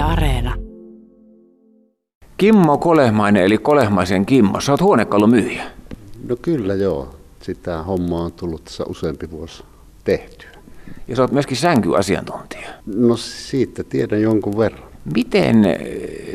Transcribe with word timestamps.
Yle 0.00 0.08
Areena. 0.08 0.54
Kimmo 2.36 2.78
Kolehmainen 2.78 3.42
eli 3.42 3.58
Kolehmaisen 3.58 4.26
Kimmo, 4.26 4.60
sä 4.60 4.72
oot 4.72 4.80
huonekalumyyjä. 4.80 5.62
No 6.28 6.36
kyllä 6.42 6.74
joo. 6.74 7.14
Sitä 7.42 7.82
hommaa 7.82 8.20
on 8.20 8.32
tullut 8.32 8.64
tässä 8.64 8.84
useampi 8.88 9.30
vuosi 9.30 9.62
tehtyä. 10.04 10.50
Ja 11.08 11.16
sä 11.16 11.22
oot 11.22 11.32
myöskin 11.32 11.56
sänkyasiantuntija. 11.56 12.68
No 12.86 13.16
siitä 13.16 13.84
tiedän 13.84 14.22
jonkun 14.22 14.58
verran. 14.58 14.82
Miten 15.14 15.64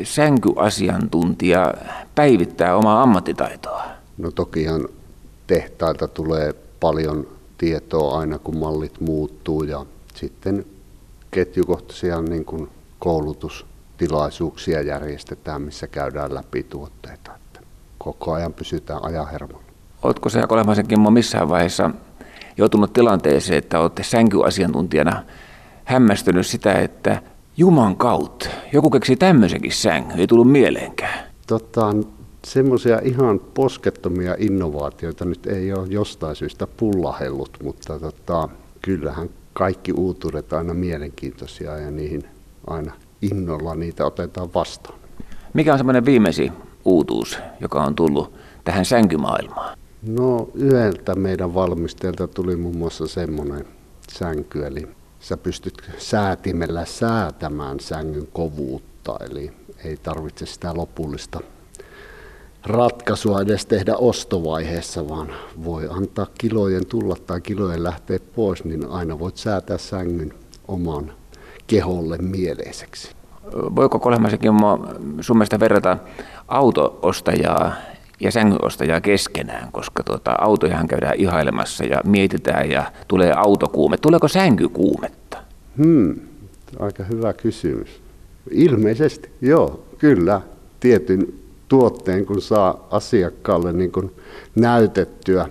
sänkyasiantuntija 0.02 1.74
päivittää 2.14 2.76
omaa 2.76 3.02
ammattitaitoa? 3.02 3.84
No 4.18 4.30
tokihan 4.30 4.88
tehtailta 5.46 6.08
tulee 6.08 6.54
paljon 6.80 7.26
tietoa 7.58 8.18
aina 8.18 8.38
kun 8.38 8.56
mallit 8.56 9.00
muuttuu 9.00 9.62
ja 9.62 9.86
sitten 10.14 10.64
ketjukohtaisia 11.30 12.22
niin 12.22 12.44
kuin 12.44 12.68
koulutustilaisuuksia 13.06 14.82
järjestetään, 14.82 15.62
missä 15.62 15.86
käydään 15.86 16.34
läpi 16.34 16.62
tuotteita. 16.62 17.34
Että 17.34 17.60
koko 17.98 18.32
ajan 18.32 18.52
pysytään 18.52 19.04
ajahermolla. 19.04 19.64
Ootko 20.02 20.28
sä 20.28 20.46
Kolehmaisen 20.46 20.86
Kimmo 20.86 21.10
missään 21.10 21.48
vaiheessa 21.48 21.90
joutunut 22.56 22.92
tilanteeseen, 22.92 23.58
että 23.58 23.80
olette 23.80 24.02
sänkyasiantuntijana 24.02 25.22
hämmästynyt 25.84 26.46
sitä, 26.46 26.72
että 26.72 27.22
Juman 27.56 27.96
kautta 27.96 28.48
joku 28.72 28.90
keksi 28.90 29.16
tämmöisenkin 29.16 29.72
sängyn, 29.72 30.20
ei 30.20 30.26
tullut 30.26 30.52
mieleenkään. 30.52 31.26
Tota, 31.46 31.94
semmoisia 32.44 33.00
ihan 33.04 33.40
poskettomia 33.40 34.36
innovaatioita 34.38 35.24
nyt 35.24 35.46
ei 35.46 35.72
ole 35.72 35.86
jostain 35.90 36.36
syystä 36.36 36.66
pullahellut, 36.66 37.58
mutta 37.62 38.00
tota, 38.00 38.48
kyllähän 38.82 39.30
kaikki 39.52 39.92
uutuudet 39.92 40.52
aina 40.52 40.74
mielenkiintoisia 40.74 41.78
ja 41.78 41.90
niihin 41.90 42.24
aina 42.66 42.92
innolla 43.22 43.74
niitä 43.74 44.06
otetaan 44.06 44.54
vastaan. 44.54 44.98
Mikä 45.54 45.72
on 45.72 45.78
semmoinen 45.78 46.04
viimeisin 46.04 46.52
uutuus, 46.84 47.38
joka 47.60 47.84
on 47.84 47.94
tullut 47.94 48.32
tähän 48.64 48.84
sänkymaailmaan? 48.84 49.78
No 50.02 50.48
yhdeltä 50.54 51.14
meidän 51.14 51.54
valmisteelta 51.54 52.28
tuli 52.28 52.56
muun 52.56 52.76
muassa 52.76 53.06
semmoinen 53.06 53.66
sänky, 54.12 54.66
eli 54.66 54.88
sä 55.20 55.36
pystyt 55.36 55.90
säätimellä 55.98 56.84
säätämään 56.84 57.80
sängyn 57.80 58.28
kovuutta, 58.32 59.16
eli 59.30 59.52
ei 59.84 59.96
tarvitse 59.96 60.46
sitä 60.46 60.74
lopullista 60.74 61.40
ratkaisua 62.66 63.40
edes 63.40 63.66
tehdä 63.66 63.96
ostovaiheessa, 63.96 65.08
vaan 65.08 65.28
voi 65.64 65.88
antaa 65.90 66.26
kilojen 66.38 66.86
tulla 66.86 67.16
tai 67.26 67.40
kilojen 67.40 67.84
lähteä 67.84 68.18
pois, 68.34 68.64
niin 68.64 68.86
aina 68.86 69.18
voit 69.18 69.36
säätää 69.36 69.78
sängyn 69.78 70.34
oman 70.68 71.12
keholle 71.66 72.18
mieleiseksi. 72.18 73.10
Voiko 73.52 73.98
Kolehmaisenkin 73.98 74.52
sun 75.20 75.36
mielestä 75.36 75.60
verrata 75.60 75.98
autoostajaa 76.48 77.72
ja 78.20 78.32
sängynostajaa 78.32 79.00
keskenään, 79.00 79.72
koska 79.72 80.02
tuota, 80.02 80.36
autojahan 80.38 80.88
käydään 80.88 81.14
ihailemassa 81.16 81.84
ja 81.84 82.00
mietitään 82.04 82.70
ja 82.70 82.92
tulee 83.08 83.32
autokuume. 83.32 83.96
Tuleeko 83.96 84.28
sänkykuumetta? 84.28 85.38
Hmm, 85.76 86.14
aika 86.78 87.04
hyvä 87.04 87.32
kysymys. 87.32 88.00
Ilmeisesti, 88.50 89.30
joo, 89.40 89.84
kyllä. 89.98 90.40
Tietyn 90.80 91.34
tuotteen, 91.68 92.26
kun 92.26 92.42
saa 92.42 92.86
asiakkaalle 92.90 93.72
niin 93.72 93.92
kuin 93.92 94.12
näytettyä, 94.54 95.48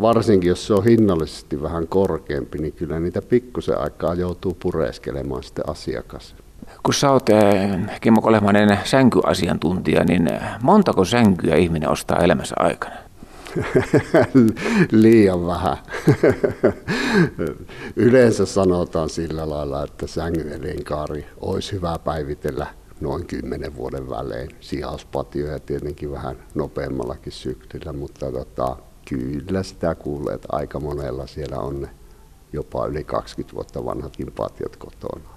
varsinkin 0.00 0.48
jos 0.48 0.66
se 0.66 0.74
on 0.74 0.84
hinnallisesti 0.84 1.62
vähän 1.62 1.88
korkeampi, 1.88 2.58
niin 2.58 2.72
kyllä 2.72 3.00
niitä 3.00 3.22
pikkusen 3.22 3.78
aikaa 3.78 4.14
joutuu 4.14 4.56
pureskelemaan 4.62 5.42
sitten 5.42 5.68
asiakas. 5.68 6.34
Kun 6.82 6.94
sä 6.94 7.10
oot 7.10 7.28
eh, 7.28 8.00
Kimmo 8.00 8.20
Kolehmainen 8.20 8.78
sänkyasiantuntija, 8.84 10.04
niin 10.04 10.30
montako 10.62 11.04
sänkyä 11.04 11.56
ihminen 11.56 11.90
ostaa 11.90 12.18
elämänsä 12.18 12.54
aikana? 12.58 12.96
Liian 14.92 15.46
vähän. 15.46 15.76
Yleensä 17.96 18.46
sanotaan 18.46 19.08
sillä 19.08 19.50
lailla, 19.50 19.84
että 19.84 20.06
sängyn 20.06 20.52
elinkaari 20.52 21.26
olisi 21.40 21.72
hyvä 21.72 21.98
päivitellä 22.04 22.66
noin 23.00 23.26
kymmenen 23.26 23.76
vuoden 23.76 24.10
välein. 24.10 24.48
Sijauspatioja 24.60 25.58
tietenkin 25.58 26.12
vähän 26.12 26.36
nopeammallakin 26.54 27.32
syklillä, 27.32 27.92
mutta 27.92 28.32
tota, 28.32 28.76
kyllä 29.08 29.62
sitä 29.62 29.94
kuulee, 29.94 30.34
että 30.34 30.48
aika 30.52 30.80
monella 30.80 31.26
siellä 31.26 31.56
on 31.56 31.80
ne 31.80 31.88
jopa 32.52 32.86
yli 32.86 33.04
20 33.04 33.54
vuotta 33.54 33.84
vanhatkin 33.84 34.32
patiot 34.36 34.76
kotona. 34.76 35.30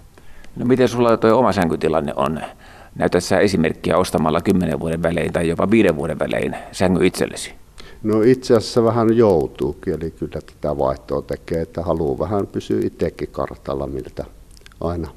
No 0.55 0.65
miten 0.65 0.87
sulla 0.87 1.17
tuo 1.17 1.39
oma 1.39 1.51
sänkytilanne 1.51 2.13
on? 2.15 2.41
Näytät 2.95 3.23
sä 3.23 3.39
esimerkkiä 3.39 3.97
ostamalla 3.97 4.41
10 4.41 4.79
vuoden 4.79 5.03
välein 5.03 5.33
tai 5.33 5.49
jopa 5.49 5.71
5 5.71 5.95
vuoden 5.95 6.19
välein 6.19 6.55
sängy 6.71 7.05
itsellesi? 7.05 7.53
No 8.03 8.21
itse 8.21 8.55
asiassa 8.55 8.83
vähän 8.83 9.17
joutuukin, 9.17 9.93
eli 9.93 10.11
kyllä 10.11 10.41
tätä 10.41 10.77
vaihtoa 10.77 11.21
tekee, 11.21 11.61
että 11.61 11.81
haluaa 11.81 12.19
vähän 12.19 12.47
pysyä 12.47 12.79
itsekin 12.83 13.29
kartalla, 13.31 13.87
miltä 13.87 14.25
aina 14.81 15.11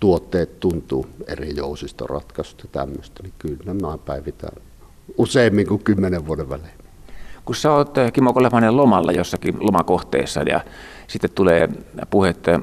tuotteet 0.00 0.60
tuntuu 0.60 1.06
eri 1.26 1.56
jousistoratkaisusta 1.56 2.64
ja 2.64 2.68
tämmöistä, 2.72 3.22
niin 3.22 3.32
kyllä 3.38 3.74
mä 3.74 3.98
päivitän 3.98 4.62
useimmin 5.18 5.66
kuin 5.66 5.84
kymmenen 5.84 6.26
vuoden 6.26 6.48
välein. 6.48 6.85
Kun 7.46 7.54
sä 7.54 7.72
oot 7.72 7.98
eh, 7.98 8.12
Kimmo 8.12 8.32
Kolehmanen 8.32 8.76
lomalla 8.76 9.12
jossakin 9.12 9.54
lomakohteessa 9.60 10.42
ja 10.42 10.60
sitten 11.06 11.30
tulee 11.34 11.68
puhetta 12.10 12.60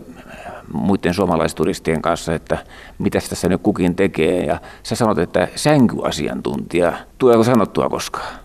muiden 0.74 1.14
suomalaisturistien 1.14 2.02
kanssa, 2.02 2.36
että 2.36 2.58
mitä 3.00 3.20
tässä 3.30 3.50
nyt 3.50 3.62
kukin 3.62 3.96
tekee 3.96 4.46
ja 4.46 4.62
sä 4.84 4.96
sanot, 4.96 5.18
että 5.18 5.48
sänkyasiantuntija, 5.56 6.94
tuleeko 7.18 7.44
sanottua 7.44 7.90
koskaan? 7.90 8.36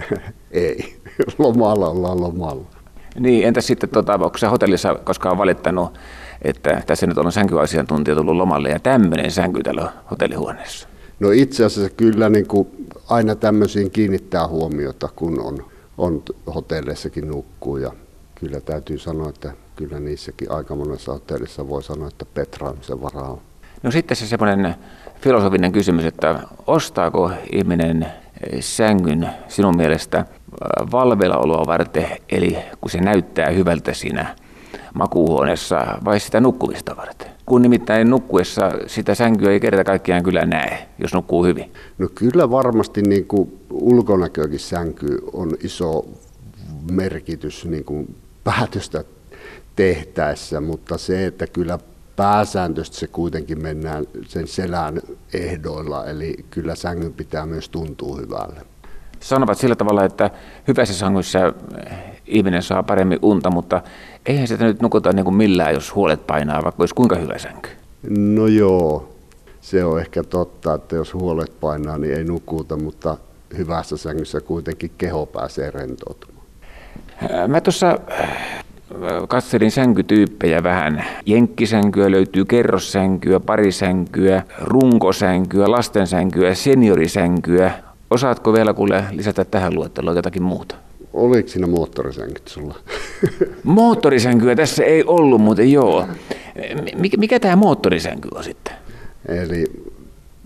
Ei, 0.50 0.96
lomalla 1.38 1.88
ollaan 1.88 2.20
lomalla. 2.20 2.66
Niin, 3.18 3.48
entä 3.48 3.60
sitten, 3.60 3.88
tota, 3.88 4.14
onko 4.14 4.38
sä 4.38 4.50
hotellissa 4.50 4.94
koskaan 4.94 5.38
valittanut 5.38 5.98
että 6.44 6.82
tässä 6.86 7.06
nyt 7.06 7.18
on 7.18 7.32
sänkyasiantuntija 7.32 8.16
tullut 8.16 8.36
lomalle 8.36 8.68
ja 8.68 8.78
tämmöinen 8.78 9.30
sänky 9.30 9.62
täällä 9.62 9.92
hotellihuoneessa? 10.10 10.88
No 11.20 11.30
itse 11.30 11.64
asiassa 11.64 11.94
kyllä 11.96 12.28
niin 12.28 12.46
kuin 12.46 12.68
aina 13.08 13.34
tämmöisiin 13.34 13.90
kiinnittää 13.90 14.48
huomiota, 14.48 15.08
kun 15.16 15.40
on, 15.40 15.64
on 15.98 16.22
hotelleissakin 16.54 17.28
nukkuu 17.28 17.76
ja 17.76 17.92
kyllä 18.34 18.60
täytyy 18.60 18.98
sanoa, 18.98 19.28
että 19.28 19.52
kyllä 19.76 20.00
niissäkin 20.00 20.50
aika 20.50 20.74
monessa 20.74 21.12
hotellissa 21.12 21.68
voi 21.68 21.82
sanoa, 21.82 22.08
että 22.08 22.24
petraamisen 22.34 23.02
varaa 23.02 23.30
on. 23.30 23.40
No 23.82 23.90
sitten 23.90 24.16
se 24.16 24.26
semmoinen 24.26 24.74
filosofinen 25.20 25.72
kysymys, 25.72 26.04
että 26.04 26.40
ostaako 26.66 27.30
ihminen 27.52 28.06
sängyn 28.60 29.30
sinun 29.48 29.76
mielestä 29.76 30.24
valvelaoloa 30.92 31.66
varten, 31.66 32.06
eli 32.28 32.58
kun 32.80 32.90
se 32.90 33.00
näyttää 33.00 33.50
hyvältä 33.50 33.94
siinä 33.94 34.36
makuuhuoneessa 34.94 35.98
vai 36.04 36.20
sitä 36.20 36.40
nukkumista 36.40 36.96
varten? 36.96 37.28
Kun 37.46 37.62
nimittäin 37.62 38.10
nukkuessa 38.10 38.70
sitä 38.86 39.14
sänkyä 39.14 39.50
ei 39.50 39.60
kerta 39.60 39.84
kaikkiaan 39.84 40.22
kyllä 40.22 40.46
näe, 40.46 40.88
jos 40.98 41.14
nukkuu 41.14 41.44
hyvin. 41.44 41.72
No 41.98 42.08
kyllä 42.14 42.50
varmasti 42.50 43.02
niin 43.02 43.26
kuin 43.26 43.60
ulkonäköäkin 43.70 44.60
sänky 44.60 45.18
on 45.32 45.50
iso 45.62 46.04
merkitys 46.92 47.64
niin 47.64 47.84
kuin 47.84 48.16
päätöstä 48.44 49.04
tehtäessä, 49.76 50.60
mutta 50.60 50.98
se, 50.98 51.26
että 51.26 51.46
kyllä 51.46 51.78
pääsääntöisesti 52.16 52.96
se 52.96 53.06
kuitenkin 53.06 53.62
mennään 53.62 54.04
sen 54.26 54.46
selän 54.46 55.00
ehdoilla, 55.34 56.06
eli 56.06 56.36
kyllä 56.50 56.74
sängyn 56.74 57.12
pitää 57.12 57.46
myös 57.46 57.68
tuntua 57.68 58.16
hyvälle. 58.16 58.60
Sanovat 59.20 59.58
sillä 59.58 59.76
tavalla, 59.76 60.04
että 60.04 60.30
hyvässä 60.68 60.94
sängyssä 60.94 61.52
ihminen 62.26 62.62
saa 62.62 62.82
paremmin 62.82 63.18
unta, 63.22 63.50
mutta 63.50 63.82
eihän 64.26 64.48
sitä 64.48 64.64
nyt 64.64 64.82
nukuta 64.82 65.12
niin 65.12 65.24
kuin 65.24 65.36
millään, 65.36 65.74
jos 65.74 65.94
huolet 65.94 66.26
painaa, 66.26 66.64
vaikka 66.64 66.82
olisi 66.82 66.94
kuinka 66.94 67.16
hyvä 67.16 67.38
sänky. 67.38 67.68
No 68.08 68.46
joo, 68.46 69.08
se 69.60 69.84
on 69.84 70.00
ehkä 70.00 70.22
totta, 70.22 70.74
että 70.74 70.96
jos 70.96 71.14
huolet 71.14 71.60
painaa, 71.60 71.98
niin 71.98 72.14
ei 72.14 72.24
nukuta, 72.24 72.76
mutta 72.76 73.16
hyvässä 73.56 73.96
sängyssä 73.96 74.40
kuitenkin 74.40 74.90
keho 74.98 75.26
pääsee 75.26 75.70
rentoutumaan. 75.70 76.46
Mä 77.48 77.60
tuossa 77.60 77.98
katselin 79.28 79.70
sänkytyyppejä 79.70 80.62
vähän. 80.62 81.04
Jenkkisänkyä 81.26 82.10
löytyy 82.10 82.44
kerrossänkyä, 82.44 83.40
parisänkyä, 83.40 84.42
runkosänkyä, 84.58 85.70
lastensänkyä, 85.70 86.54
seniorisänkyä. 86.54 87.72
Osaatko 88.10 88.52
vielä 88.52 88.74
kuule 88.74 89.04
lisätä 89.10 89.44
tähän 89.44 89.74
luetteloon 89.74 90.16
jotakin 90.16 90.42
muuta? 90.42 90.74
Oliko 91.14 91.48
siinä 91.48 91.66
moottorisänkyt 91.66 92.48
sulla? 92.48 92.74
Moottorisänkyä 93.62 94.56
tässä 94.56 94.84
ei 94.84 95.04
ollut, 95.04 95.40
mutta 95.40 95.62
joo. 95.62 96.06
Mikä, 96.96 97.16
mikä 97.16 97.40
tämä 97.40 97.56
moottorisänky 97.56 98.28
on 98.34 98.44
sitten? 98.44 98.74
Eli 99.28 99.64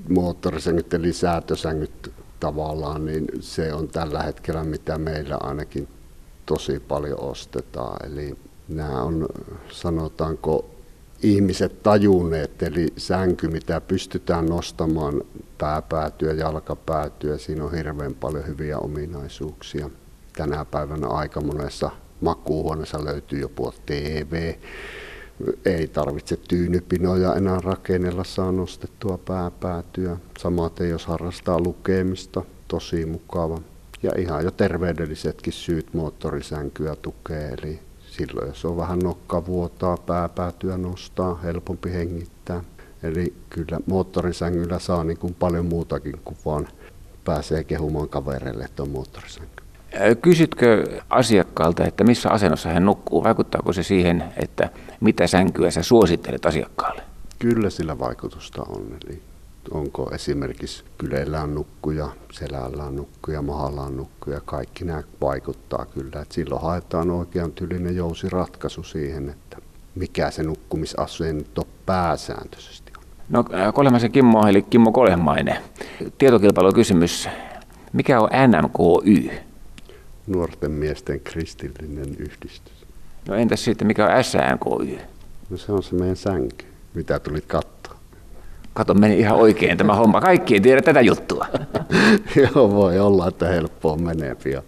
moottorisängyt 0.09 0.94
eli 0.94 1.12
säätösängyt 1.12 2.12
tavallaan, 2.41 3.06
niin 3.06 3.25
se 3.41 3.73
on 3.73 3.88
tällä 3.88 4.23
hetkellä 4.23 4.65
mitä 4.65 4.99
meillä 4.99 5.37
ainakin 5.41 5.88
tosi 6.47 6.81
paljon 6.81 7.21
ostetaan. 7.21 8.06
Eli 8.06 8.35
nämä 8.69 9.03
on, 9.03 9.26
sanotaanko, 9.73 10.71
ihmiset 11.23 11.82
tajunneet, 11.82 12.62
eli 12.62 12.87
sänky, 12.97 13.49
mitä 13.49 13.81
pystytään 13.81 14.47
nostamaan 14.47 15.23
pääpäätyä, 15.59 16.32
jalkapäätyä, 16.32 17.38
siinä 17.38 17.64
on 17.64 17.75
hirveän 17.75 18.14
paljon 18.14 18.47
hyviä 18.47 18.79
ominaisuuksia. 18.79 19.91
Tänä 20.38 20.64
päivänä 20.64 21.06
aika 21.06 21.40
monessa 21.40 21.90
makuuhuoneessa 22.20 23.05
löytyy 23.05 23.40
jopa 23.40 23.73
TV, 23.87 24.55
ei 25.64 25.88
tarvitse 25.88 26.37
tyynypinoja 26.37 27.35
enää 27.35 27.61
rakennella, 27.61 28.25
saa 28.25 28.52
nostettua 28.52 29.19
pääpäätyä. 29.19 30.17
Samaten 30.38 30.90
jos 30.90 31.06
harrastaa 31.06 31.61
lukemista, 31.61 32.43
tosi 32.69 33.06
mukava. 33.06 33.58
Ja 34.02 34.11
ihan 34.19 34.44
jo 34.44 34.50
terveydellisetkin 34.50 35.52
syyt 35.52 35.94
moottorisänkyä 35.94 36.96
tukee, 36.96 37.49
eli 37.49 37.81
silloin 38.11 38.49
jos 38.49 38.64
on 38.64 38.76
vähän 38.76 38.99
nokkavuotaa, 38.99 39.96
pääpäätyä 39.96 40.76
nostaa, 40.76 41.35
helpompi 41.35 41.93
hengittää. 41.93 42.64
Eli 43.02 43.35
kyllä 43.50 43.81
moottorisängyllä 43.87 44.79
saa 44.79 45.05
niin 45.05 45.19
kuin 45.19 45.35
paljon 45.35 45.67
muutakin 45.67 46.20
kuin 46.25 46.38
vaan 46.44 46.69
pääsee 47.25 47.64
kehumaan 47.64 48.08
kavereille, 48.08 48.64
että 48.64 48.82
on 48.82 48.90
moottorisänky. 48.90 49.68
Kysytkö 50.23 51.00
asiakkaalta, 51.11 51.85
että 51.85 52.05
missä 52.05 52.31
asennossa 52.31 52.69
hän 52.69 52.85
nukkuu? 52.85 53.25
Vaikuttaako 53.25 53.73
se 53.73 53.82
siihen, 53.82 54.25
että 54.37 54.70
mitä 55.00 55.26
sänkyä 55.26 55.70
sä 55.70 55.82
suosittelet 55.82 56.46
asiakkaalle? 56.46 57.02
Kyllä 57.38 57.70
sillä 57.70 57.99
vaikutusta 57.99 58.62
on. 58.62 58.87
Eli 59.05 59.23
onko 59.70 60.11
esimerkiksi 60.14 60.85
kyleillään 60.99 61.55
nukkuja, 61.55 62.08
selällään 62.32 62.96
nukkuja, 62.96 63.43
mahallaan 63.43 63.96
nukkuja, 63.96 64.40
kaikki 64.44 64.85
nämä 64.85 65.02
vaikuttaa 65.20 65.87
kyllä. 65.87 66.23
Et 66.23 66.32
silloin 66.32 66.62
haetaan 66.62 67.11
oikean 67.11 67.52
tyylinen 67.52 67.96
jousiratkaisu 67.96 68.82
siihen, 68.82 69.29
että 69.29 69.58
mikä 69.94 70.31
se 70.31 70.43
nukkumisasento 70.43 71.69
pääsääntöisesti 71.87 72.93
on. 72.99 73.05
No 73.29 73.44
Kolemaisen 73.75 74.12
Kimmo, 74.12 74.46
eli 74.46 74.62
Kimmo 74.62 74.93
Kolemainen. 74.93 75.56
Tietokilpailukysymys. 76.19 77.29
Mikä 77.93 78.20
on 78.20 78.29
NMKY? 78.49 79.48
Nuorten 80.29 80.71
miesten 80.71 81.21
kristillinen 81.21 82.17
yhdistys. 82.19 82.87
No 83.29 83.35
entäs 83.35 83.65
sitten, 83.65 83.87
mikä 83.87 84.07
on 84.07 84.25
SNKY? 84.25 84.99
No 85.51 85.57
se 85.57 85.73
on 85.73 85.83
se 85.83 85.95
meidän 85.95 86.17
sänky, 86.17 86.67
mitä 86.95 87.19
tulit 87.19 87.47
katsoa. 87.47 87.99
Kato, 88.75 88.95
meni 88.95 89.19
ihan 89.19 89.39
oikein 89.39 89.79
tämä 89.79 89.95
homma. 89.95 90.21
Kaikki 90.21 90.55
ei 90.55 90.61
tiedä 90.61 90.83
tätä 90.83 91.01
juttua. 91.01 91.47
Joo, 92.37 92.71
voi 92.71 92.99
olla, 92.99 93.29
että 93.29 93.49
helppoa 93.49 93.97
menee 93.97 94.35
pian. 94.35 94.63